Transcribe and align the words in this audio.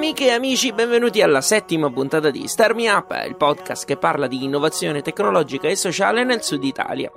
Amiche 0.00 0.28
e 0.28 0.30
amici, 0.30 0.72
benvenuti 0.72 1.20
alla 1.20 1.42
settima 1.42 1.90
puntata 1.90 2.30
di 2.30 2.48
Star 2.48 2.74
Me 2.74 2.90
Up, 2.90 3.14
il 3.28 3.36
podcast 3.36 3.84
che 3.84 3.98
parla 3.98 4.26
di 4.28 4.42
innovazione 4.42 5.02
tecnologica 5.02 5.68
e 5.68 5.76
sociale 5.76 6.24
nel 6.24 6.42
sud 6.42 6.64
Italia. 6.64 7.12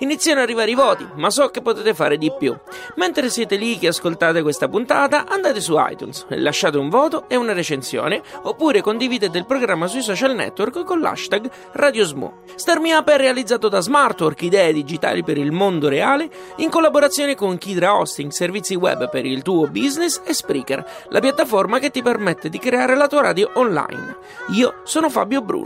Iniziano 0.00 0.40
ad 0.40 0.44
arrivare 0.44 0.70
i 0.70 0.74
voti, 0.74 1.08
ma 1.14 1.30
so 1.30 1.48
che 1.48 1.62
potete 1.62 1.94
fare 1.94 2.18
di 2.18 2.30
più. 2.38 2.54
Mentre 2.96 3.30
siete 3.30 3.56
lì 3.56 3.78
che 3.78 3.86
ascoltate 3.86 4.42
questa 4.42 4.68
puntata, 4.68 5.24
andate 5.26 5.62
su 5.62 5.76
iTunes, 5.78 6.26
lasciate 6.28 6.76
un 6.76 6.90
voto 6.90 7.24
e 7.26 7.36
una 7.36 7.54
recensione, 7.54 8.20
oppure 8.42 8.82
condividete 8.82 9.38
il 9.38 9.46
programma 9.46 9.86
sui 9.86 10.02
social 10.02 10.34
network 10.34 10.84
con 10.84 11.00
l'hashtag 11.00 11.50
RadioSmo. 11.72 12.42
Star 12.54 12.80
Me 12.80 12.94
Up 12.94 13.08
è 13.08 13.16
realizzato 13.16 13.70
da 13.70 13.80
Smartwork, 13.80 14.42
idee 14.42 14.74
digitali 14.74 15.24
per 15.24 15.38
il 15.38 15.52
mondo 15.52 15.88
reale, 15.88 16.28
in 16.56 16.68
collaborazione 16.68 17.34
con 17.34 17.56
Kidra 17.56 17.96
Hosting, 17.96 18.30
servizi 18.30 18.74
web 18.74 19.08
per 19.08 19.24
il 19.24 19.40
tuo 19.40 19.68
business 19.68 20.20
e 20.22 20.34
Spreaker, 20.34 20.86
la 21.08 21.20
piattaforma 21.20 21.78
che 21.78 21.90
ti 21.90 22.02
permette 22.02 22.24
di 22.48 22.58
creare 22.58 22.96
la 22.96 23.06
tua 23.06 23.22
radio 23.22 23.50
online. 23.54 24.16
Io 24.54 24.80
sono 24.82 25.08
Fabio 25.08 25.42
Bruno. 25.42 25.62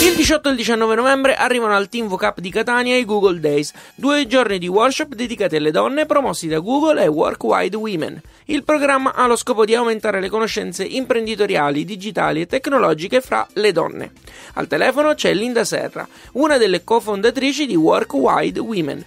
Il 0.00 0.14
18 0.16 0.48
e 0.48 0.50
il 0.52 0.56
19 0.56 0.94
novembre 0.94 1.34
arrivano 1.34 1.74
al 1.74 1.88
Team 1.88 2.06
Vocap 2.06 2.40
di 2.40 2.48
Catania 2.50 2.96
i 2.96 3.04
Google 3.04 3.40
Days, 3.40 3.72
due 3.94 4.26
giorni 4.26 4.58
di 4.58 4.68
workshop 4.68 5.14
dedicati 5.14 5.56
alle 5.56 5.70
donne 5.70 6.06
promossi 6.06 6.48
da 6.48 6.60
Google 6.60 7.02
e 7.02 7.08
Workwide 7.08 7.76
Women. 7.76 8.20
Il 8.46 8.64
programma 8.64 9.14
ha 9.14 9.26
lo 9.26 9.36
scopo 9.36 9.66
di 9.66 9.74
aumentare 9.74 10.20
le 10.20 10.30
conoscenze 10.30 10.84
imprenditoriali, 10.84 11.84
digitali 11.84 12.40
e 12.40 12.46
tecnologiche 12.46 13.20
fra 13.20 13.46
le 13.54 13.72
donne. 13.72 14.12
Al 14.54 14.66
telefono 14.66 15.14
c'è 15.14 15.34
Linda 15.34 15.64
Serra, 15.64 16.06
una 16.32 16.56
delle 16.56 16.84
cofondatrici 16.84 17.66
di 17.66 17.76
Workwide 17.76 18.60
Women. 18.60 19.04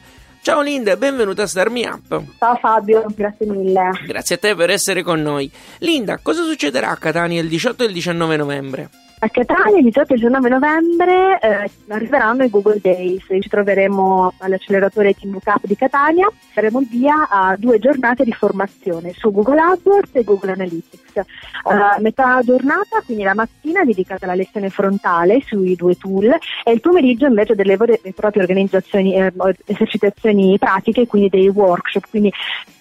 Ciao 0.47 0.61
Linda 0.61 0.95
benvenuta 0.95 1.43
a 1.43 1.45
Star 1.45 1.69
Me 1.69 1.85
Up. 1.85 2.23
Ciao 2.39 2.55
Fabio, 2.55 3.05
grazie 3.13 3.45
mille. 3.45 3.89
Grazie 4.05 4.35
a 4.35 4.37
te 4.37 4.55
per 4.55 4.69
essere 4.69 5.03
con 5.03 5.21
noi. 5.21 5.51
Linda, 5.79 6.19
cosa 6.21 6.45
succederà 6.45 6.91
a 6.91 6.95
Catania 6.95 7.41
il 7.41 7.49
18 7.49 7.83
e 7.83 7.87
il 7.87 7.91
19 7.91 8.37
novembre? 8.37 8.89
A 9.19 9.29
Catania 9.29 9.79
il 9.79 9.83
18 9.85 10.11
e 10.11 10.15
il 10.15 10.21
19 10.21 10.47
novembre 10.49 11.39
eh, 11.39 11.71
arriveranno 11.87 12.43
i 12.43 12.51
Google 12.51 12.77
Days, 12.79 13.25
ci 13.39 13.49
troveremo 13.49 14.33
all'acceleratore 14.37 15.15
Team 15.15 15.39
Cup 15.43 15.65
di 15.65 15.75
Catania, 15.75 16.29
faremo 16.53 16.81
il 16.81 16.87
via 16.87 17.27
a 17.27 17.55
due 17.57 17.79
giornate 17.79 18.23
di 18.23 18.31
formazione 18.31 19.13
su 19.13 19.31
Google 19.31 19.59
AdWords 19.59 20.11
e 20.13 20.23
Google 20.23 20.51
Analytics. 20.51 21.15
Uh, 21.63 21.99
metà 21.99 22.41
giornata, 22.43 23.01
quindi 23.03 23.23
la 23.23 23.33
mattina, 23.33 23.83
dedicata 23.83 24.25
alla 24.25 24.35
lezione 24.35 24.69
frontale 24.69 25.41
sui 25.43 25.75
due 25.75 25.95
tool 25.95 26.37
e 26.63 26.71
il 26.71 26.79
pomeriggio 26.79 27.25
invece 27.25 27.55
delle 27.55 27.75
vere 27.75 27.99
e 28.03 28.13
proprie 28.13 28.43
organizzazioni, 28.43 29.15
eh, 29.15 29.33
esercitazioni 29.65 30.59
pratiche, 30.59 31.07
quindi 31.07 31.29
dei 31.29 31.47
workshop. 31.47 32.07
Quindi 32.07 32.31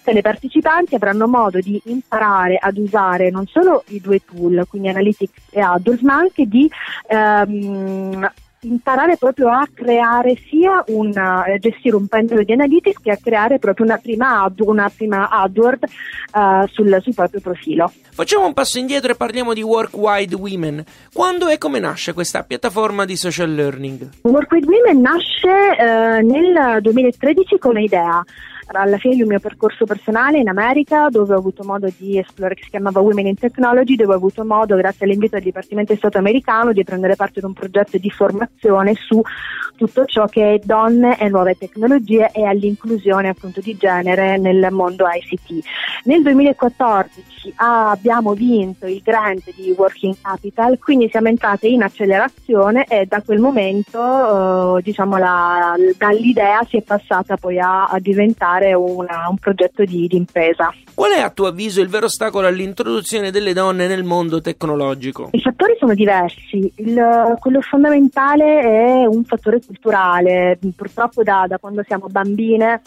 le 0.03 0.21
partecipanti 0.21 0.95
avranno 0.95 1.27
modo 1.27 1.59
di 1.59 1.81
imparare 1.85 2.57
ad 2.61 2.77
usare 2.77 3.29
non 3.29 3.45
solo 3.47 3.83
i 3.87 3.99
due 3.99 4.21
tool, 4.23 4.65
quindi 4.69 4.89
Analytics 4.89 5.47
e 5.49 5.59
AdWords, 5.59 6.01
ma 6.01 6.26
anche 6.27 6.45
di 6.45 6.69
ehm, 7.07 8.29
imparare 8.61 9.17
proprio 9.17 9.49
a 9.49 9.67
creare 9.71 10.35
sia 10.49 10.83
un 10.87 11.15
a 11.15 11.45
gestire 11.59 11.95
un 11.95 12.07
pendolo 12.07 12.43
di 12.43 12.53
analytics 12.53 13.01
che 13.01 13.11
a 13.11 13.17
creare 13.21 13.59
proprio 13.59 13.85
una 13.85 13.97
prima 13.97 14.43
ad 14.43 14.59
una 14.59 14.91
prima 14.95 15.29
AdWord 15.29 15.83
uh, 16.33 16.67
sul, 16.67 16.97
sul, 17.01 17.13
proprio 17.13 17.39
profilo. 17.39 17.91
Facciamo 18.11 18.47
un 18.47 18.53
passo 18.53 18.79
indietro 18.79 19.11
e 19.11 19.15
parliamo 19.15 19.53
di 19.53 19.61
Workwide 19.61 20.35
Women. 20.35 20.83
Quando 21.13 21.47
e 21.49 21.57
come 21.59 21.79
nasce 21.79 22.13
questa 22.13 22.43
piattaforma 22.43 23.05
di 23.05 23.15
social 23.15 23.53
learning? 23.53 24.09
Workwide 24.23 24.65
Women 24.65 25.01
nasce 25.01 25.47
uh, 25.47 26.25
nel 26.25 26.81
2013 26.81 27.59
come 27.59 27.83
idea 27.83 28.23
alla 28.71 28.97
fine 28.97 29.15
del 29.15 29.27
mio 29.27 29.39
percorso 29.39 29.85
personale 29.85 30.39
in 30.39 30.49
America 30.49 31.07
dove 31.09 31.33
ho 31.33 31.37
avuto 31.37 31.63
modo 31.63 31.87
di 31.97 32.17
esplorare 32.17 32.55
che 32.55 32.63
si 32.63 32.69
chiamava 32.69 32.99
Women 32.99 33.27
in 33.27 33.35
Technology 33.35 33.95
dove 33.95 34.13
ho 34.13 34.17
avuto 34.17 34.43
modo 34.43 34.75
grazie 34.75 35.05
all'invito 35.05 35.35
del 35.35 35.45
Dipartimento 35.45 35.93
di 35.93 35.99
Stato 35.99 36.17
americano 36.17 36.73
di 36.73 36.83
prendere 36.83 37.15
parte 37.15 37.39
ad 37.39 37.45
un 37.45 37.53
progetto 37.53 37.97
di 37.97 38.09
formazione 38.09 38.93
su 38.95 39.21
tutto 39.77 40.05
ciò 40.05 40.25
che 40.25 40.55
è 40.55 40.59
donne 40.61 41.17
e 41.17 41.29
nuove 41.29 41.55
tecnologie 41.57 42.31
e 42.33 42.43
all'inclusione 42.45 43.29
appunto 43.29 43.61
di 43.61 43.77
genere 43.77 44.37
nel 44.37 44.67
mondo 44.71 45.05
ICT. 45.07 45.65
Nel 46.03 46.23
2014 46.23 47.53
abbiamo 47.55 48.33
vinto 48.33 48.87
il 48.87 49.01
grant 49.01 49.53
di 49.55 49.73
Working 49.77 50.15
Capital, 50.21 50.77
quindi 50.79 51.07
siamo 51.09 51.29
entrate 51.29 51.67
in 51.67 51.83
accelerazione 51.83 52.85
e 52.85 53.05
da 53.05 53.21
quel 53.21 53.39
momento 53.39 54.77
eh, 54.77 54.81
diciamo 54.81 55.17
la, 55.17 55.75
dall'idea 55.97 56.65
si 56.67 56.77
è 56.77 56.81
passata 56.81 57.37
poi 57.37 57.59
a, 57.59 57.85
a 57.85 57.99
diventare 57.99 58.73
una, 58.73 59.27
un 59.29 59.37
progetto 59.37 59.85
di, 59.85 60.07
di 60.07 60.17
impresa. 60.17 60.73
Qual 60.97 61.11
è 61.11 61.19
a 61.19 61.29
tuo 61.29 61.45
avviso 61.45 61.79
il 61.79 61.89
vero 61.89 62.07
ostacolo 62.07 62.47
all'introduzione 62.47 63.29
delle 63.29 63.53
donne 63.53 63.85
nel 63.85 64.03
mondo 64.03 64.41
tecnologico? 64.41 65.29
I 65.33 65.41
fattori 65.41 65.75
sono 65.77 65.93
diversi, 65.93 66.73
il, 66.77 67.35
quello 67.37 67.61
fondamentale 67.61 68.61
è 68.61 69.05
un 69.05 69.23
fattore 69.23 69.61
culturale, 69.63 70.57
purtroppo 70.75 71.21
da, 71.21 71.45
da 71.47 71.59
quando 71.59 71.83
siamo 71.85 72.07
bambine 72.07 72.81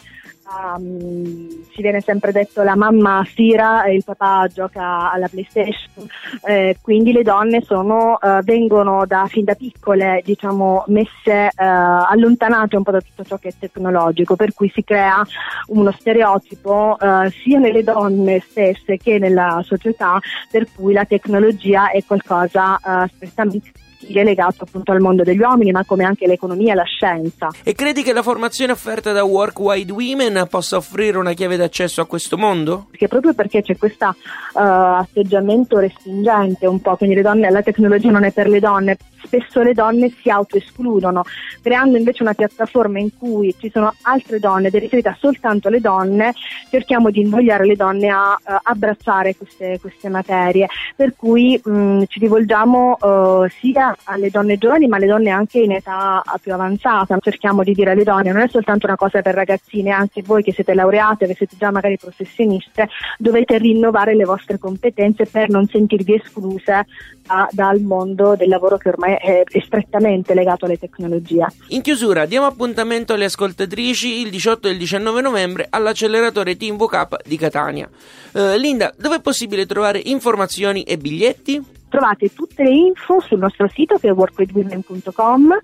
um, 0.75 1.47
ci 1.71 1.81
viene 1.81 2.01
sempre 2.01 2.31
detto 2.31 2.63
la 2.63 2.75
mamma 2.75 3.23
stira 3.27 3.83
e 3.83 3.95
il 3.95 4.03
papà 4.03 4.47
gioca 4.47 5.11
alla 5.11 5.27
PlayStation, 5.27 6.07
eh, 6.43 6.77
quindi 6.81 7.11
le 7.11 7.23
donne 7.23 7.61
sono, 7.61 8.17
uh, 8.21 8.41
vengono 8.41 9.05
da, 9.05 9.25
fin 9.27 9.43
da 9.43 9.55
piccole 9.55 10.21
diciamo, 10.23 10.85
messe 10.87 11.49
uh, 11.55 11.63
allontanate 12.09 12.75
un 12.75 12.83
po' 12.83 12.91
da 12.91 13.01
tutto 13.01 13.23
ciò 13.23 13.37
che 13.37 13.49
è 13.49 13.53
tecnologico, 13.57 14.35
per 14.35 14.53
cui 14.53 14.69
si 14.73 14.83
crea 14.83 15.25
uno 15.67 15.91
stereotipo 15.91 16.97
uh, 16.99 17.29
sia 17.29 17.59
nelle 17.59 17.83
donne 17.83 18.39
stesse 18.39 18.97
che 18.97 19.19
nella 19.19 19.61
società 19.63 20.19
per 20.49 20.67
cui 20.73 20.93
la 20.93 21.05
tecnologia 21.05 21.89
è 21.91 22.03
qualcosa 22.05 22.79
strettamente 23.15 23.71
legato 24.07 24.63
appunto 24.63 24.91
al 24.91 24.99
mondo 24.99 25.23
degli 25.23 25.39
uomini, 25.39 25.71
ma 25.71 25.83
come 25.85 26.03
anche 26.03 26.27
l'economia 26.27 26.73
e 26.73 26.75
la 26.75 26.83
scienza. 26.83 27.49
E 27.63 27.73
credi 27.73 28.03
che 28.03 28.13
la 28.13 28.23
formazione 28.23 28.71
offerta 28.71 29.11
da 29.11 29.23
Workwide 29.23 29.91
Women 29.91 30.47
possa 30.49 30.77
offrire 30.77 31.17
una 31.17 31.33
chiave 31.33 31.57
d'accesso 31.57 32.01
a 32.01 32.05
questo 32.05 32.37
mondo? 32.37 32.87
Perché 32.89 33.07
proprio 33.07 33.33
perché 33.33 33.61
c'è 33.61 33.77
questo 33.77 34.07
uh, 34.07 34.13
atteggiamento 34.53 35.79
respingente 35.79 36.65
un 36.67 36.81
po', 36.81 36.95
quindi 36.95 37.15
le 37.15 37.21
donne, 37.21 37.49
la 37.49 37.61
tecnologia 37.61 38.09
non 38.09 38.23
è 38.23 38.31
per 38.31 38.47
le 38.47 38.59
donne, 38.59 38.97
spesso 39.23 39.61
le 39.61 39.73
donne 39.73 40.13
si 40.21 40.29
autoescludono, 40.29 41.23
creando 41.61 41.97
invece 41.97 42.23
una 42.23 42.33
piattaforma 42.33 42.99
in 42.99 43.09
cui 43.17 43.55
ci 43.59 43.69
sono 43.71 43.93
altre 44.03 44.39
donne 44.39 44.69
dedicate 44.69 45.15
soltanto 45.19 45.67
alle 45.67 45.79
donne, 45.79 46.33
cerchiamo 46.69 47.09
di 47.09 47.21
invogliare 47.21 47.65
le 47.65 47.75
donne 47.75 48.09
a 48.09 48.33
uh, 48.33 48.53
abbracciare 48.63 49.35
queste, 49.35 49.79
queste, 49.79 50.09
materie, 50.09 50.67
per 50.95 51.15
cui 51.15 51.59
mh, 51.63 52.03
ci 52.07 52.19
rivolgiamo 52.19 52.97
uh, 52.99 53.47
sia 53.59 53.90
alle 54.05 54.29
donne 54.29 54.57
giovani 54.57 54.87
ma 54.87 54.97
alle 54.97 55.07
donne 55.07 55.29
anche 55.29 55.59
in 55.59 55.71
età 55.71 56.21
più 56.41 56.53
avanzata, 56.53 57.17
cerchiamo 57.19 57.63
di 57.63 57.73
dire 57.73 57.91
alle 57.91 58.03
donne 58.03 58.31
non 58.31 58.41
è 58.41 58.47
soltanto 58.47 58.85
una 58.87 58.95
cosa 58.95 59.21
per 59.21 59.35
ragazzine, 59.35 59.91
anche 59.91 60.21
voi 60.21 60.43
che 60.43 60.53
siete 60.53 60.73
laureate, 60.73 61.27
che 61.27 61.35
siete 61.35 61.55
già 61.57 61.71
magari 61.71 61.97
professioniste, 61.97 62.89
dovete 63.17 63.57
rinnovare 63.57 64.15
le 64.15 64.25
vostre 64.25 64.57
competenze 64.57 65.25
per 65.25 65.49
non 65.49 65.67
sentirvi 65.67 66.15
escluse 66.15 66.85
da, 67.25 67.47
dal 67.51 67.79
mondo 67.81 68.35
del 68.35 68.49
lavoro 68.49 68.77
che 68.77 68.89
ormai 68.89 69.15
è, 69.15 69.43
è 69.43 69.59
strettamente 69.59 70.33
legato 70.33 70.65
alle 70.65 70.77
tecnologie. 70.77 71.45
In 71.69 71.81
chiusura 71.81 72.25
diamo 72.25 72.45
appuntamento 72.45 73.13
alle 73.13 73.25
ascoltatrici 73.25 74.21
il 74.21 74.29
18 74.29 74.67
e 74.67 74.71
il 74.71 74.77
19 74.77 75.21
novembre 75.21 75.67
all'acceleratore 75.69 76.57
Team 76.57 76.77
Vocap 76.77 77.19
di 77.25 77.37
Catania. 77.37 77.89
Uh, 78.33 78.55
Linda, 78.57 78.93
dove 78.97 79.17
è 79.17 79.21
possibile 79.21 79.65
trovare 79.65 80.01
informazioni 80.03 80.83
e 80.83 80.97
biglietti? 80.97 81.79
Trovate 81.91 82.33
tutte 82.33 82.63
le 82.63 82.69
info 82.69 83.19
sul 83.19 83.37
nostro 83.37 83.67
sito 83.67 83.97
che 83.97 84.07
è 84.07 84.13
workwithwomen.com 84.13 85.59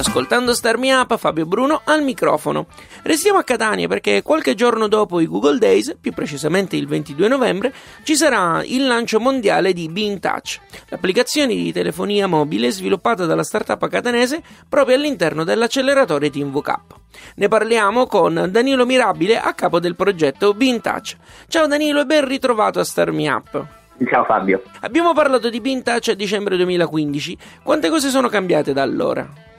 ascoltando 0.00 0.54
Star 0.54 0.78
Me 0.78 0.94
Up, 0.94 1.16
Fabio 1.18 1.44
Bruno 1.44 1.82
al 1.84 2.02
microfono. 2.02 2.66
Restiamo 3.02 3.38
a 3.38 3.44
Catania 3.44 3.86
perché 3.86 4.22
qualche 4.22 4.54
giorno 4.54 4.88
dopo 4.88 5.20
i 5.20 5.26
Google 5.26 5.58
Days, 5.58 5.96
più 6.00 6.12
precisamente 6.12 6.76
il 6.76 6.86
22 6.86 7.28
novembre, 7.28 7.72
ci 8.02 8.16
sarà 8.16 8.62
il 8.64 8.86
lancio 8.86 9.20
mondiale 9.20 9.74
di 9.74 9.88
Being 9.88 10.18
Touch, 10.18 10.58
l'applicazione 10.88 11.54
di 11.54 11.70
telefonia 11.70 12.26
mobile 12.26 12.70
sviluppata 12.70 13.26
dalla 13.26 13.42
startup 13.42 13.86
catanese 13.88 14.42
proprio 14.68 14.96
all'interno 14.96 15.44
dell'acceleratore 15.44 16.30
Team 16.30 16.50
VCAP. 16.50 16.94
Ne 17.36 17.48
parliamo 17.48 18.06
con 18.06 18.48
Danilo 18.50 18.86
Mirabile 18.86 19.38
a 19.38 19.52
capo 19.52 19.80
del 19.80 19.96
progetto 19.96 20.54
Being 20.54 20.80
Touch. 20.80 21.16
Ciao 21.46 21.66
Danilo 21.66 22.00
e 22.00 22.06
ben 22.06 22.26
ritrovato 22.26 22.80
a 22.80 22.84
Star 22.84 23.12
Me 23.12 23.28
Up. 23.28 23.66
Ciao 24.10 24.24
Fabio. 24.24 24.62
Abbiamo 24.80 25.12
parlato 25.12 25.50
di 25.50 25.60
Bintouch 25.60 26.08
a 26.08 26.14
dicembre 26.14 26.56
2015. 26.56 27.36
Quante 27.62 27.90
cose 27.90 28.08
sono 28.08 28.28
cambiate 28.28 28.72
da 28.72 28.80
allora? 28.80 29.49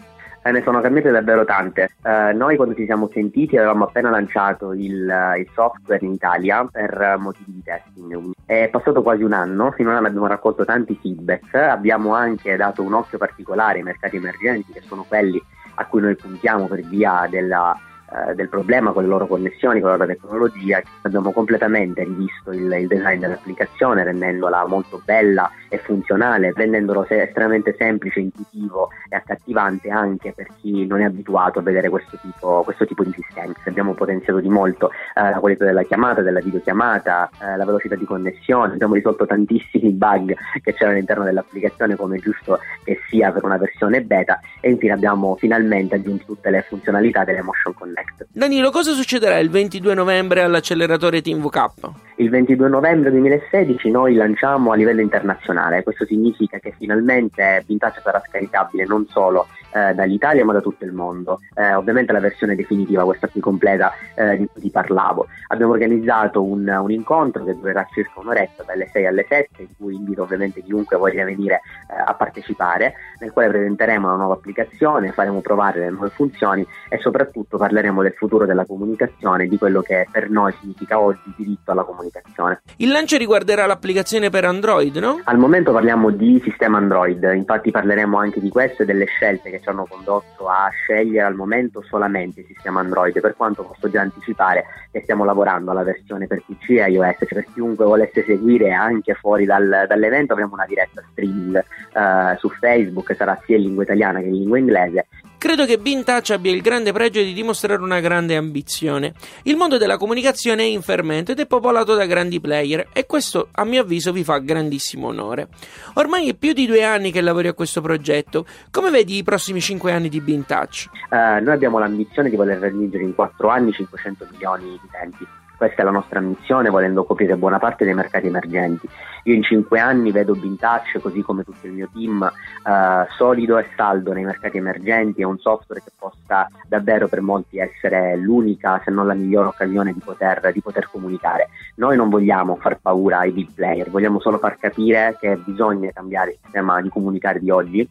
Eh, 0.44 0.52
ne 0.52 0.64
sono 0.64 0.82
cambiate 0.82 1.12
davvero 1.12 1.46
tante. 1.46 1.92
Eh, 2.04 2.34
noi 2.34 2.56
quando 2.56 2.74
ci 2.74 2.86
siamo 2.86 3.10
sentiti 3.14 3.58
avevamo 3.58 3.86
appena 3.86 4.10
lanciato 4.10 4.74
il, 4.74 5.36
il, 5.38 5.48
software 5.54 6.04
in 6.04 6.14
Italia 6.14 6.68
per 6.70 7.18
motivi 7.20 7.54
di 7.54 7.64
testing. 7.64 8.32
È 8.46 8.68
passato 8.72 9.04
quasi 9.04 9.24
un 9.24 9.34
anno, 9.34 9.72
finora 9.72 9.98
abbiamo 10.00 10.28
raccolto 10.28 10.66
tanti 10.66 10.98
feedback, 11.00 11.54
abbiamo 11.54 12.16
anche 12.16 12.56
dato 12.56 12.82
un 12.82 12.94
occhio 12.94 13.20
particolare 13.20 13.78
ai 13.78 13.84
mercati 13.84 14.16
emergenti 14.16 14.72
che 14.72 14.82
sono 14.82 15.06
quelli 15.08 15.42
a 15.76 15.86
cui 15.86 16.02
noi 16.02 16.16
puntiamo 16.16 16.66
per 16.66 16.82
via 16.82 17.28
della 17.30 17.78
eh, 18.12 18.36
del 18.36 18.50
problema 18.50 18.92
con 18.92 19.04
le 19.04 19.10
loro 19.10 19.28
connessioni, 19.28 19.80
con 19.80 19.90
la 19.90 19.96
loro 19.96 20.10
tecnologia, 20.10 20.82
abbiamo 21.04 21.32
completamente 21.32 22.04
rivisto 22.04 22.52
il, 22.52 22.72
il, 22.72 22.88
design 22.88 23.20
dell'applicazione 23.20 24.04
rendendola 24.04 24.66
molto 24.68 25.02
bella 25.06 25.50
e 25.70 25.78
funzionale, 25.78 26.52
rendendolo 26.54 27.06
se- 27.08 27.22
estremamente 27.22 27.76
semplice, 27.78 28.20
intuitivo 28.20 28.90
e 29.10 29.16
accattivante 29.16 29.90
anche 29.90 30.34
per 30.34 30.48
chi 30.60 30.86
non 30.86 31.02
è 31.02 31.06
abituato 31.06 31.60
a 31.60 31.62
vedere 31.62 31.90
questo 31.90 32.18
tipo, 32.22 32.64
questo 32.64 32.86
tipo 32.86 33.04
di 33.04 33.14
sistemi. 33.14 33.54
Abbiamo 33.66 33.94
potenziato 33.94 34.40
di 34.40 34.50
molto 34.50 34.92
eh, 34.92 35.30
la 35.30 35.40
qualità 35.40 35.66
della 35.66 35.84
chiamata, 35.84 36.22
della 36.22 36.42
videochiamata, 36.42 37.30
eh, 37.42 37.58
la 37.58 37.66
velocità 37.66 37.96
di 37.96 38.06
connessione, 38.06 38.74
abbiamo 38.74 38.96
risolto 38.96 39.26
tantissimi 39.26 39.92
bug 39.92 40.36
che 40.62 40.74
c'erano 40.74 40.96
all'interno 40.96 41.24
dell'applicazione 41.24 41.96
come 41.96 42.18
è 42.18 42.20
giusto 42.20 42.60
che 42.84 43.00
sia 43.08 43.32
per 43.32 43.44
una 43.44 43.58
versione 43.58 44.02
beta 44.02 44.40
e 44.60 44.70
infine 44.70 44.94
abbiamo 44.94 45.36
finalmente 45.36 45.96
aggiunto 45.96 46.26
tutte 46.26 46.50
le 46.50 46.62
funzionalità 46.68 47.24
delle 47.24 47.42
Motion 47.42 47.74
Connect. 47.74 48.01
Connect. 48.02 48.28
Danilo, 48.32 48.72
cosa 48.72 48.94
succederà 48.94 49.38
il 49.38 49.50
22 49.50 49.94
novembre 49.94 50.42
all'acceleratore 50.42 51.22
Team 51.22 51.42
VK? 51.42 51.90
Il 52.18 52.30
22 52.30 52.70
novembre 52.70 53.12
2016 53.12 53.90
noi 53.90 54.16
lanciamo 54.16 54.72
a 54.72 54.76
livello 54.76 55.02
internazionale, 55.02 55.84
questo 55.84 56.06
significa 56.06 56.60
che 56.60 56.74
finalmente 56.78 57.64
Vintage 57.66 58.02
sarà 58.04 58.22
scaricabile 58.28 58.86
non 58.86 59.06
solo 59.10 59.48
eh, 59.74 59.94
dall'Italia 59.94 60.46
ma 60.46 60.54
da 60.54 60.62
tutto 60.62 60.86
il 60.86 60.92
mondo. 60.92 61.40
Eh, 61.56 61.74
ovviamente 61.74 62.12
la 62.12 62.20
versione 62.20 62.56
definitiva, 62.56 63.04
questa 63.04 63.28
qui 63.28 63.40
completa 63.40 63.92
eh, 64.16 64.38
di 64.38 64.48
cui 64.48 64.62
ti 64.62 64.70
parlavo. 64.70 65.28
Abbiamo 65.48 65.74
organizzato 65.74 66.44
un, 66.44 66.68
un, 66.68 66.92
incontro 66.92 67.44
che 67.44 67.56
durerà 67.56 67.88
circa 67.94 68.20
un'oretta 68.20 68.64
dalle 68.64 68.90
6 68.92 69.06
alle 69.06 69.26
7 69.28 69.62
in 69.62 69.68
cui 69.78 69.96
invito 69.96 70.24
ovviamente 70.24 70.62
chiunque 70.62 70.98
voglia 70.98 71.24
venire 71.24 71.62
eh, 71.90 72.02
a 72.06 72.14
partecipare, 72.14 72.94
nel 73.20 73.32
quale 73.32 73.50
presenteremo 73.50 74.08
una 74.08 74.18
nuova 74.18 74.34
applicazione, 74.34 75.12
faremo 75.12 75.42
provare 75.42 75.80
le 75.80 75.90
nuove 75.90 76.10
funzioni 76.10 76.66
e 76.90 77.00
soprattutto 77.00 77.58
parleremo 77.58 78.02
del 78.02 78.14
futuro 78.14 78.46
della 78.46 78.66
comunicazione, 78.66 79.48
di 79.48 79.58
quello 79.58 79.82
che 79.82 80.08
per 80.12 80.30
noi 80.30 80.54
significa 80.60 81.00
oggi 81.00 81.34
diritto 81.36 81.72
alla 81.72 81.84
comunicazione. 81.84 82.62
Il 82.78 82.92
lancio 82.92 83.18
riguarderà 83.18 83.66
l'applicazione 83.66 84.30
per 84.30 84.46
Android, 84.46 84.96
no? 84.98 85.22
Al 85.24 85.38
momento 85.38 85.72
parliamo 85.72 86.10
di 86.10 86.42
sistema 86.44 86.78
Android, 86.78 87.24
infatti 87.34 87.72
parleremo 87.72 88.18
anche 88.18 88.40
di 88.40 88.50
questo 88.50 88.84
e 88.84 88.86
delle 88.86 89.06
scelte 89.06 89.50
che 89.50 89.61
ci 89.62 89.70
hanno 89.70 89.86
condotto 89.86 90.48
a 90.48 90.70
scegliere 90.70 91.26
al 91.26 91.36
momento 91.36 91.82
solamente 91.82 92.42
il 92.42 92.46
sistema 92.48 92.80
Android, 92.80 93.20
per 93.20 93.36
quanto 93.36 93.64
posso 93.64 93.90
già 93.90 94.02
anticipare 94.02 94.66
che 94.92 95.02
stiamo 95.02 95.24
lavorando 95.24 95.72
alla 95.72 95.84
versione 95.84 96.28
per 96.28 96.44
PC 96.46 96.72
e 96.72 96.92
iOS, 96.92 97.18
cioè 97.20 97.28
per 97.34 97.46
chiunque 97.54 97.86
volesse 97.86 98.24
seguire 98.24 98.74
anche 98.74 99.14
fuori 99.14 99.46
dal, 99.46 99.86
dall'evento 99.88 100.34
avremo 100.34 100.54
una 100.54 100.66
diretta 100.66 101.04
streaming 101.12 101.58
eh, 101.58 102.38
su 102.38 102.50
Facebook, 102.50 103.16
sarà 103.16 103.40
sia 103.46 103.56
in 103.56 103.64
lingua 103.64 103.84
italiana 103.84 104.20
che 104.20 104.26
in 104.26 104.34
lingua 104.36 104.58
inglese 104.58 105.08
Credo 105.42 105.66
che 105.66 105.80
Bintouch 105.80 106.30
abbia 106.30 106.52
il 106.52 106.62
grande 106.62 106.92
pregio 106.92 107.20
di 107.20 107.34
dimostrare 107.34 107.82
una 107.82 108.00
grande 108.00 108.36
ambizione. 108.36 109.16
Il 109.42 109.56
mondo 109.56 109.80
della 109.80 109.98
comunicazione 109.98 110.62
è 110.62 110.66
in 110.68 110.84
fermento 110.84 111.32
ed 111.32 111.40
è 111.40 111.48
popolato 111.48 111.96
da 111.96 112.06
grandi 112.06 112.40
player 112.40 112.90
e 112.94 113.08
questo 113.08 113.48
a 113.54 113.66
mio 113.66 113.82
avviso 113.82 114.12
vi 114.12 114.24
fa 114.24 114.38
grandissimo 114.38 115.08
onore. 115.08 115.48
Ormai 115.96 116.30
è 116.30 116.36
più 116.36 116.54
di 116.54 116.68
due 116.68 116.84
anni 116.84 117.12
che 117.12 117.22
lavori 117.22 117.48
a 117.48 117.54
questo 117.54 117.82
progetto. 117.82 118.46
Come 118.70 118.92
vedi 118.92 119.18
i 119.18 119.24
prossimi 119.24 119.62
cinque 119.62 119.92
anni 119.92 120.10
di 120.10 120.22
Bintouch? 120.22 120.86
Uh, 121.10 121.44
noi 121.44 121.56
abbiamo 121.56 121.80
l'ambizione 121.80 122.30
di 122.30 122.36
voler 122.36 122.60
raggiungere 122.60 123.02
in 123.02 123.16
quattro 123.16 123.50
anni 123.50 123.72
500 123.72 124.28
milioni 124.30 124.66
di 124.66 124.80
utenti. 124.84 125.26
Questa 125.62 125.84
è 125.84 125.86
la 125.86 125.92
nostra 125.92 126.20
missione, 126.22 126.72
volendo 126.72 127.04
coprire 127.04 127.38
buona 127.38 127.60
parte 127.60 127.86
dei 127.86 127.94
mercati 127.94 128.26
emergenti. 128.26 128.90
Io 129.26 129.36
in 129.36 129.44
cinque 129.44 129.80
anni 129.80 130.12
vedo 130.12 130.34
Bintouch, 130.34 131.00
così 131.00 131.22
come 131.22 131.44
tutto 131.44 131.68
il 131.68 131.74
mio 131.74 131.88
team, 131.94 132.24
eh, 132.24 133.06
solido 133.16 133.60
e 133.60 133.68
saldo 133.76 134.12
nei 134.12 134.24
mercati 134.24 134.58
emergenti. 134.58 135.22
È 135.22 135.24
un 135.24 135.38
software 135.38 135.84
che 135.84 135.92
possa 135.96 136.50
davvero 136.68 137.08
per 137.08 137.22
molti 137.22 137.60
essere 137.60 138.18
l'unica, 138.18 138.82
se 138.84 138.90
non 138.90 139.06
la 139.06 139.14
migliore 139.14 139.50
occasione 139.50 139.94
di 139.94 140.02
poter, 140.04 140.52
di 140.52 140.62
poter 140.62 140.90
comunicare. 140.90 141.50
Noi 141.76 141.96
non 141.96 142.10
vogliamo 142.10 142.56
far 142.56 142.80
paura 142.82 143.20
ai 143.20 143.32
big 143.32 143.52
player, 143.54 143.88
vogliamo 143.92 144.20
solo 144.20 144.40
far 144.40 144.58
capire 144.58 145.16
che 145.20 145.38
bisogna 145.46 145.92
cambiare 145.94 146.32
il 146.32 146.38
sistema 146.42 146.82
di 146.82 146.90
comunicare 146.90 147.40
di 147.40 147.52
oggi 147.52 147.88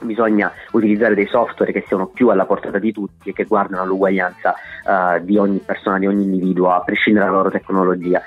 bisogna 0.00 0.52
utilizzare 0.72 1.14
dei 1.14 1.26
software 1.26 1.72
che 1.72 1.84
siano 1.86 2.06
più 2.06 2.28
alla 2.28 2.46
portata 2.46 2.78
di 2.78 2.92
tutti 2.92 3.30
e 3.30 3.32
che 3.32 3.44
guardino 3.44 3.80
all'uguaglianza 3.80 4.54
uh, 4.84 5.24
di 5.24 5.36
ogni 5.36 5.58
persona, 5.64 5.98
di 5.98 6.06
ogni 6.06 6.24
individuo, 6.24 6.70
a 6.70 6.80
prescindere 6.80 7.26
dalla 7.26 7.36
loro 7.38 7.50
tecnologia. 7.50 8.20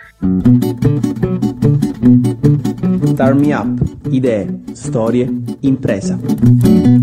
Start 3.06 3.36
Me 3.36 3.54
Up, 3.54 3.82
idee, 4.10 4.64
storie, 4.74 5.28
impresa. 5.62 7.03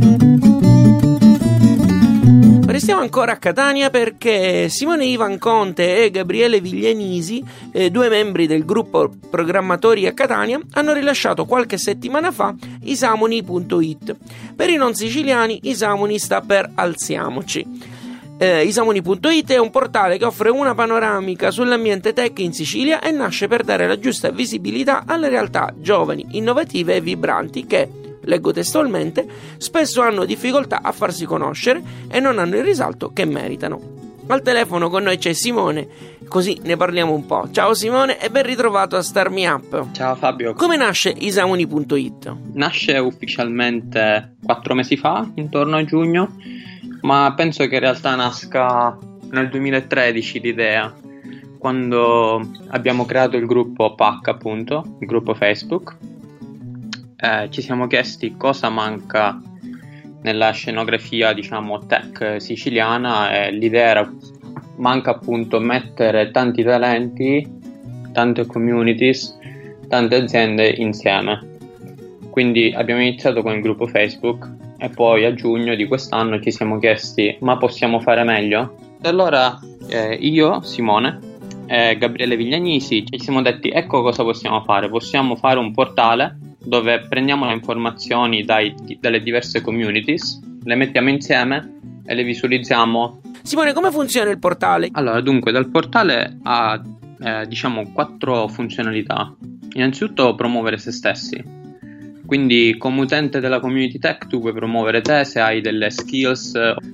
Restiamo 2.80 3.02
ancora 3.02 3.32
a 3.32 3.36
Catania 3.36 3.90
perché 3.90 4.70
Simone 4.70 5.04
Ivan 5.04 5.36
Conte 5.36 6.02
e 6.02 6.10
Gabriele 6.10 6.62
Viglianisi, 6.62 7.44
eh, 7.72 7.90
due 7.90 8.08
membri 8.08 8.46
del 8.46 8.64
gruppo 8.64 9.10
programmatori 9.28 10.06
a 10.06 10.14
Catania, 10.14 10.58
hanno 10.72 10.94
rilasciato 10.94 11.44
qualche 11.44 11.76
settimana 11.76 12.30
fa 12.32 12.54
isamoni.it. 12.80 14.16
Per 14.56 14.70
i 14.70 14.76
non 14.76 14.94
siciliani 14.94 15.60
Isamoni 15.64 16.18
sta 16.18 16.40
per 16.40 16.70
Alziamoci. 16.74 17.66
Eh, 18.38 18.64
Isamoni.it 18.64 19.52
è 19.52 19.58
un 19.58 19.70
portale 19.70 20.16
che 20.16 20.24
offre 20.24 20.48
una 20.48 20.74
panoramica 20.74 21.50
sull'ambiente 21.50 22.14
tech 22.14 22.38
in 22.38 22.54
Sicilia 22.54 23.00
e 23.00 23.10
nasce 23.10 23.46
per 23.46 23.62
dare 23.62 23.86
la 23.86 23.98
giusta 23.98 24.30
visibilità 24.30 25.02
alle 25.04 25.28
realtà 25.28 25.74
giovani, 25.76 26.24
innovative 26.30 26.94
e 26.94 27.02
vibranti 27.02 27.66
che, 27.66 27.90
leggo 28.22 28.52
testualmente, 28.52 29.26
spesso 29.56 30.02
hanno 30.02 30.24
difficoltà 30.24 30.80
a 30.82 30.92
farsi 30.92 31.24
conoscere 31.24 31.82
e 32.10 32.20
non 32.20 32.38
hanno 32.38 32.56
il 32.56 32.64
risalto 32.64 33.12
che 33.12 33.24
meritano. 33.24 33.98
Al 34.26 34.42
telefono 34.42 34.88
con 34.88 35.02
noi 35.02 35.18
c'è 35.18 35.32
Simone, 35.32 35.88
così 36.28 36.60
ne 36.62 36.76
parliamo 36.76 37.12
un 37.12 37.26
po'. 37.26 37.48
Ciao 37.50 37.74
Simone 37.74 38.20
e 38.20 38.30
ben 38.30 38.44
ritrovato 38.44 38.96
a 38.96 39.02
Star 39.02 39.28
Me 39.28 39.48
Up. 39.48 39.90
Ciao 39.90 40.14
Fabio. 40.14 40.54
Come 40.54 40.76
nasce 40.76 41.10
Isamoni.it? 41.10 42.36
Nasce 42.52 42.96
ufficialmente 42.98 44.36
quattro 44.40 44.74
mesi 44.74 44.96
fa, 44.96 45.28
intorno 45.34 45.76
a 45.76 45.84
giugno, 45.84 46.36
ma 47.00 47.32
penso 47.34 47.66
che 47.66 47.74
in 47.74 47.80
realtà 47.80 48.14
nasca 48.14 48.96
nel 49.30 49.48
2013 49.48 50.40
l'idea, 50.40 50.94
quando 51.58 52.40
abbiamo 52.68 53.04
creato 53.06 53.36
il 53.36 53.46
gruppo 53.46 53.96
PAC, 53.96 54.28
appunto, 54.28 54.96
il 55.00 55.06
gruppo 55.08 55.34
Facebook 55.34 55.96
eh, 57.20 57.48
ci 57.50 57.60
siamo 57.60 57.86
chiesti 57.86 58.34
cosa 58.36 58.68
manca 58.70 59.40
nella 60.22 60.50
scenografia, 60.50 61.32
diciamo, 61.32 61.86
tech 61.86 62.36
siciliana 62.40 63.32
e 63.32 63.52
l'idea 63.52 63.88
era 63.88 64.12
manca 64.76 65.10
appunto 65.10 65.60
mettere 65.60 66.30
tanti 66.30 66.62
talenti, 66.62 67.46
tante 68.12 68.46
communities, 68.46 69.38
tante 69.88 70.16
aziende 70.16 70.68
insieme. 70.68 71.58
Quindi 72.30 72.72
abbiamo 72.74 73.02
iniziato 73.02 73.42
con 73.42 73.54
il 73.54 73.60
gruppo 73.60 73.86
Facebook 73.86 74.48
e 74.78 74.88
poi 74.88 75.24
a 75.24 75.34
giugno 75.34 75.74
di 75.74 75.86
quest'anno 75.86 76.40
ci 76.40 76.50
siamo 76.50 76.78
chiesti 76.78 77.36
ma 77.40 77.58
possiamo 77.58 78.00
fare 78.00 78.22
meglio? 78.24 78.76
E 79.02 79.08
allora 79.08 79.58
eh, 79.88 80.14
io, 80.14 80.62
Simone 80.62 81.18
e 81.66 81.96
Gabriele 81.98 82.36
Viglianisi 82.36 83.04
ci 83.06 83.18
siamo 83.18 83.42
detti 83.42 83.68
ecco 83.68 84.02
cosa 84.02 84.22
possiamo 84.22 84.62
fare, 84.62 84.88
possiamo 84.88 85.36
fare 85.36 85.58
un 85.58 85.72
portale 85.72 86.38
dove 86.62 87.06
prendiamo 87.08 87.46
le 87.46 87.52
informazioni 87.52 88.44
dai, 88.44 88.74
dalle 88.98 89.22
diverse 89.22 89.60
communities, 89.60 90.40
le 90.62 90.74
mettiamo 90.74 91.08
insieme 91.08 91.78
e 92.04 92.14
le 92.14 92.22
visualizziamo. 92.22 93.20
Simone, 93.42 93.72
come 93.72 93.90
funziona 93.90 94.30
il 94.30 94.38
portale? 94.38 94.88
Allora, 94.92 95.20
dunque, 95.20 95.52
dal 95.52 95.70
portale 95.70 96.38
ha 96.42 96.80
eh, 97.20 97.46
diciamo 97.46 97.90
quattro 97.92 98.48
funzionalità. 98.48 99.34
Innanzitutto 99.72 100.34
promuovere 100.34 100.78
se 100.78 100.92
stessi. 100.92 101.58
Quindi, 102.26 102.76
come 102.78 103.00
utente 103.00 103.40
della 103.40 103.58
community 103.58 103.98
tech, 103.98 104.28
tu 104.28 104.40
puoi 104.40 104.52
promuovere 104.52 105.00
te 105.00 105.24
se 105.24 105.40
hai 105.40 105.60
delle 105.60 105.90
skills, 105.90 106.52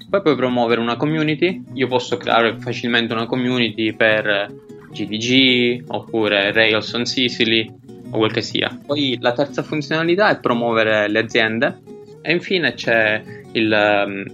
poi 0.08 0.22
puoi 0.22 0.34
promuovere 0.34 0.80
una 0.80 0.96
community. 0.96 1.62
Io 1.74 1.88
posso 1.88 2.16
creare 2.16 2.56
facilmente 2.58 3.12
una 3.12 3.26
community 3.26 3.92
per 3.94 4.50
GDG 4.90 5.84
oppure 5.88 6.52
Rails 6.52 6.90
on 6.94 7.04
Sicily 7.04 7.70
o 8.16 8.18
quel 8.18 8.32
che 8.32 8.42
sia. 8.42 8.76
Poi 8.84 9.18
la 9.20 9.32
terza 9.32 9.62
funzionalità 9.62 10.30
è 10.30 10.40
promuovere 10.40 11.08
le 11.08 11.18
aziende 11.18 11.78
e 12.22 12.32
infine 12.32 12.74
c'è 12.74 13.22
il, 13.52 14.04
um, 14.06 14.24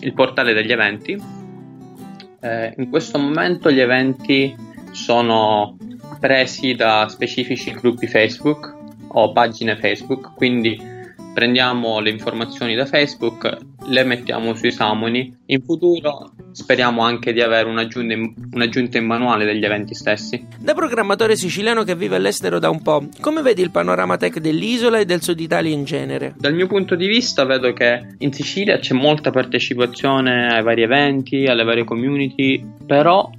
il 0.00 0.12
portale 0.14 0.52
degli 0.52 0.72
eventi. 0.72 1.20
Eh, 2.40 2.74
in 2.76 2.88
questo 2.88 3.18
momento 3.18 3.70
gli 3.70 3.80
eventi 3.80 4.54
sono 4.92 5.76
presi 6.18 6.74
da 6.74 7.06
specifici 7.08 7.72
gruppi 7.72 8.06
Facebook 8.06 8.74
o 9.08 9.32
pagine 9.32 9.76
Facebook, 9.76 10.34
quindi 10.34 10.80
prendiamo 11.38 12.00
le 12.00 12.10
informazioni 12.10 12.74
da 12.74 12.84
Facebook, 12.84 13.56
le 13.86 14.02
mettiamo 14.02 14.54
sui 14.54 14.72
Samoni. 14.72 15.32
In 15.46 15.62
futuro 15.62 16.32
speriamo 16.50 17.02
anche 17.02 17.32
di 17.32 17.40
avere 17.40 17.68
un'aggiunta 17.68 18.12
in, 18.12 18.34
un'aggiunta 18.54 18.98
in 18.98 19.06
manuale 19.06 19.44
degli 19.44 19.64
eventi 19.64 19.94
stessi. 19.94 20.44
Da 20.58 20.74
programmatore 20.74 21.36
siciliano 21.36 21.84
che 21.84 21.94
vive 21.94 22.16
all'estero 22.16 22.58
da 22.58 22.70
un 22.70 22.82
po', 22.82 23.06
come 23.20 23.40
vedi 23.42 23.62
il 23.62 23.70
panorama 23.70 24.16
tech 24.16 24.40
dell'isola 24.40 24.98
e 24.98 25.04
del 25.04 25.22
sud 25.22 25.38
Italia 25.38 25.72
in 25.72 25.84
genere? 25.84 26.34
Dal 26.36 26.54
mio 26.54 26.66
punto 26.66 26.96
di 26.96 27.06
vista 27.06 27.44
vedo 27.44 27.72
che 27.72 28.16
in 28.18 28.32
Sicilia 28.32 28.80
c'è 28.80 28.94
molta 28.94 29.30
partecipazione 29.30 30.52
ai 30.52 30.64
vari 30.64 30.82
eventi, 30.82 31.46
alle 31.46 31.62
varie 31.62 31.84
community, 31.84 32.66
però 32.84 33.30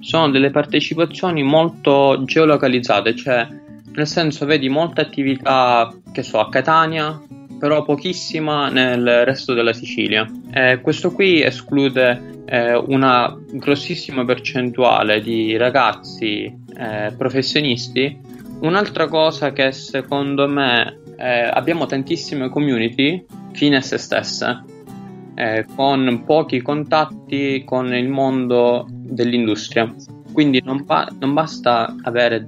sono 0.00 0.30
delle 0.30 0.50
partecipazioni 0.50 1.44
molto 1.44 2.24
geolocalizzate, 2.24 3.14
cioè 3.14 3.46
nel 3.94 4.06
senso 4.06 4.46
vedi 4.46 4.68
molte 4.68 5.00
attività 5.00 5.94
che 6.12 6.22
so 6.22 6.38
a 6.38 6.48
Catania, 6.48 7.18
però 7.58 7.82
pochissima 7.82 8.68
nel 8.68 9.24
resto 9.24 9.54
della 9.54 9.72
Sicilia. 9.72 10.30
Eh, 10.52 10.80
questo 10.80 11.12
qui 11.12 11.42
esclude 11.42 12.42
eh, 12.46 12.74
una 12.74 13.36
grossissima 13.52 14.24
percentuale 14.24 15.20
di 15.20 15.56
ragazzi 15.56 16.44
eh, 16.44 17.12
professionisti. 17.16 18.18
Un'altra 18.60 19.08
cosa 19.08 19.52
che 19.52 19.72
secondo 19.72 20.48
me 20.48 20.98
eh, 21.16 21.50
abbiamo 21.52 21.86
tantissime 21.86 22.48
community 22.48 23.24
fine 23.52 23.76
a 23.76 23.80
se 23.80 23.98
stesse, 23.98 24.64
eh, 25.34 25.66
con 25.74 26.24
pochi 26.24 26.62
contatti 26.62 27.62
con 27.64 27.94
il 27.94 28.08
mondo 28.08 28.86
dell'industria. 28.88 29.92
Quindi 30.32 30.60
non, 30.64 30.84
ba- 30.84 31.08
non 31.18 31.32
basta 31.32 31.94
avere 32.02 32.46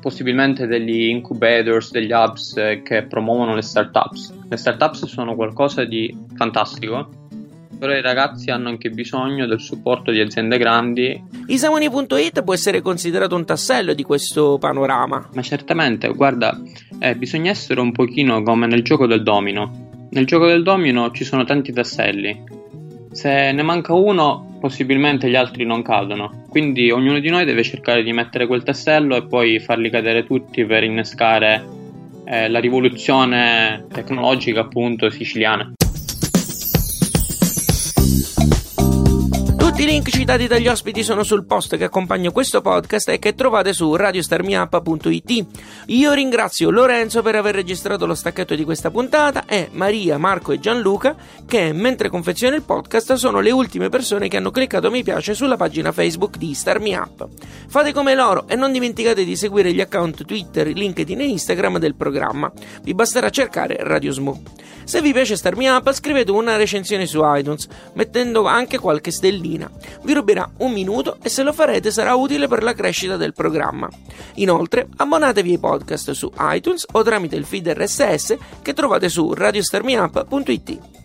possibilmente 0.00 0.66
degli 0.66 1.08
incubators, 1.08 1.90
degli 1.90 2.12
hubs 2.12 2.56
eh, 2.56 2.82
che 2.82 3.04
promuovono 3.04 3.54
le 3.54 3.62
startups. 3.62 4.34
Le 4.48 4.56
startups 4.56 5.06
sono 5.06 5.34
qualcosa 5.34 5.84
di 5.84 6.16
fantastico, 6.34 7.08
però 7.78 7.94
i 7.94 8.02
ragazzi 8.02 8.50
hanno 8.50 8.68
anche 8.68 8.90
bisogno 8.90 9.46
del 9.46 9.60
supporto 9.60 10.10
di 10.10 10.20
aziende 10.20 10.58
grandi. 10.58 11.22
Isamoni.it 11.46 12.42
può 12.42 12.52
essere 12.52 12.82
considerato 12.82 13.36
un 13.36 13.44
tassello 13.44 13.94
di 13.94 14.02
questo 14.02 14.58
panorama. 14.58 15.28
Ma 15.32 15.42
certamente, 15.42 16.08
guarda, 16.08 16.60
eh, 16.98 17.16
bisogna 17.16 17.50
essere 17.50 17.80
un 17.80 17.92
pochino 17.92 18.42
come 18.42 18.66
nel 18.66 18.82
gioco 18.82 19.06
del 19.06 19.22
domino. 19.22 19.88
Nel 20.10 20.26
gioco 20.26 20.46
del 20.46 20.62
domino 20.62 21.10
ci 21.12 21.24
sono 21.24 21.44
tanti 21.44 21.72
tasselli. 21.72 22.42
Se 23.12 23.52
ne 23.52 23.62
manca 23.62 23.94
uno, 23.94 24.58
possibilmente 24.60 25.28
gli 25.30 25.36
altri 25.36 25.64
non 25.64 25.82
cadono. 25.82 26.39
Quindi 26.50 26.90
ognuno 26.90 27.20
di 27.20 27.30
noi 27.30 27.44
deve 27.44 27.62
cercare 27.62 28.02
di 28.02 28.12
mettere 28.12 28.48
quel 28.48 28.64
tassello 28.64 29.14
e 29.14 29.24
poi 29.24 29.60
farli 29.60 29.88
cadere 29.88 30.24
tutti 30.24 30.64
per 30.66 30.82
innescare 30.82 31.64
eh, 32.24 32.48
la 32.48 32.58
rivoluzione 32.58 33.86
tecnologica 33.88 34.62
appunto 34.62 35.08
siciliana. 35.10 35.72
Tutti 39.80 39.92
i 39.92 39.94
link 39.94 40.10
citati 40.10 40.46
dagli 40.46 40.68
ospiti 40.68 41.02
sono 41.02 41.22
sul 41.22 41.46
post 41.46 41.78
che 41.78 41.84
accompagna 41.84 42.30
questo 42.30 42.60
podcast 42.60 43.08
e 43.08 43.18
che 43.18 43.34
trovate 43.34 43.72
su 43.72 43.96
radiostarmiup.it. 43.96 45.46
Io 45.86 46.12
ringrazio 46.12 46.68
Lorenzo 46.68 47.22
per 47.22 47.36
aver 47.36 47.54
registrato 47.54 48.04
lo 48.04 48.14
stacchetto 48.14 48.54
di 48.54 48.64
questa 48.64 48.90
puntata 48.90 49.46
e 49.46 49.70
Maria, 49.72 50.18
Marco 50.18 50.52
e 50.52 50.60
Gianluca 50.60 51.16
che 51.46 51.72
mentre 51.72 52.10
confeziono 52.10 52.56
il 52.56 52.62
podcast 52.62 53.14
sono 53.14 53.40
le 53.40 53.52
ultime 53.52 53.88
persone 53.88 54.28
che 54.28 54.36
hanno 54.36 54.50
cliccato 54.50 54.90
mi 54.90 55.02
piace 55.02 55.32
sulla 55.32 55.56
pagina 55.56 55.92
Facebook 55.92 56.36
di 56.36 56.52
Starmiup. 56.52 57.26
Fate 57.66 57.94
come 57.94 58.14
loro 58.14 58.46
e 58.48 58.56
non 58.56 58.72
dimenticate 58.72 59.24
di 59.24 59.34
seguire 59.34 59.72
gli 59.72 59.80
account 59.80 60.26
Twitter, 60.26 60.66
LinkedIn 60.66 61.20
e 61.20 61.24
Instagram 61.24 61.78
del 61.78 61.94
programma. 61.94 62.52
Vi 62.82 62.92
basterà 62.92 63.30
cercare 63.30 63.78
Radio 63.80 64.12
Smo. 64.12 64.42
Se 64.84 65.00
vi 65.00 65.14
piace 65.14 65.36
Starmiup 65.36 65.90
scrivete 65.92 66.32
una 66.32 66.56
recensione 66.56 67.06
su 67.06 67.22
iTunes 67.22 67.66
mettendo 67.94 68.44
anche 68.44 68.78
qualche 68.78 69.10
stellina 69.10 69.69
vi 70.02 70.14
ruberà 70.14 70.50
un 70.58 70.72
minuto 70.72 71.18
e 71.22 71.28
se 71.28 71.42
lo 71.42 71.52
farete 71.52 71.90
sarà 71.90 72.14
utile 72.14 72.48
per 72.48 72.62
la 72.62 72.74
crescita 72.74 73.16
del 73.16 73.32
programma. 73.32 73.88
Inoltre, 74.34 74.88
abbonatevi 74.96 75.50
ai 75.50 75.58
podcast 75.58 76.10
su 76.12 76.30
iTunes 76.38 76.86
o 76.92 77.02
tramite 77.02 77.36
il 77.36 77.44
feed 77.44 77.68
RSS 77.68 78.36
che 78.62 78.72
trovate 78.72 79.08
su 79.08 79.32
radiostarmiup.it. 79.32 80.99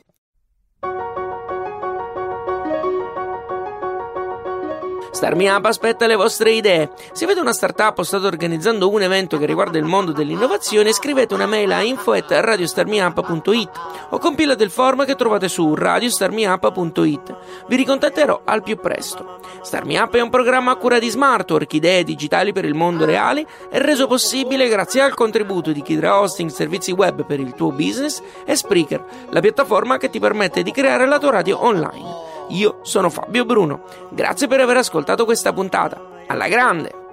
Starmi 5.16 5.48
Up 5.48 5.64
aspetta 5.64 6.08
le 6.08 6.18
vostre 6.18 6.52
idee. 6.52 6.92
Se 7.14 7.24
avete 7.24 7.40
una 7.40 7.54
startup 7.54 7.98
o 7.98 8.04
state 8.04 8.26
organizzando 8.26 8.90
un 8.90 9.02
evento 9.02 9.38
che 9.38 9.46
riguarda 9.46 9.78
il 9.78 9.86
mondo 9.86 10.12
dell'innovazione, 10.12 10.92
scrivete 10.92 11.34
una 11.34 11.46
mail 11.46 11.72
a 11.72 11.82
info@radiostarmiup.it 11.84 13.70
o 14.10 14.18
compilate 14.18 14.66
il 14.66 14.72
form 14.72 15.06
che 15.06 15.16
trovate 15.16 15.48
su 15.48 15.74
radiostarmiup.it. 15.74 17.38
Vi 17.66 17.76
ricontatterò 17.78 18.42
al 18.44 18.62
più 18.62 18.76
presto. 18.76 19.40
Starmi 19.62 19.96
Up 19.96 20.14
è 20.16 20.22
un 20.22 20.30
programma 20.30 20.72
a 20.72 20.76
cura 20.76 21.00
di 21.00 21.10
Smartwork, 21.10 21.72
idee 21.74 22.04
digitali 22.04 22.52
per 22.52 22.66
il 22.66 22.74
mondo 22.74 23.06
reale, 23.06 23.48
è 23.70 23.80
reso 23.80 24.08
possibile 24.08 24.68
grazie 24.68 25.00
al 25.00 25.14
contributo 25.14 25.72
di 25.72 25.82
Kidra 25.82 26.20
Hosting 26.20 26.50
Servizi 26.50 26.92
Web 26.92 27.26
per 27.26 27.40
il 27.40 27.54
tuo 27.54 27.72
business 27.72 28.22
e 28.44 28.54
Spreaker, 28.54 29.02
la 29.30 29.40
piattaforma 29.40 29.96
che 29.96 30.10
ti 30.10 30.20
permette 30.20 30.62
di 30.62 30.72
creare 30.72 31.08
la 31.08 31.20
tua 31.20 31.32
radio 31.32 31.64
online. 31.64 32.34
Io 32.50 32.80
sono 32.82 33.10
Fabio 33.10 33.46
Bruno. 33.46 33.84
Grazie 34.10 34.48
per 34.48 34.60
aver 34.62 34.78
ascoltato 34.78 35.26
questa 35.26 35.54
puntata. 35.54 36.24
Alla 36.28 36.48
grande! 36.48 37.04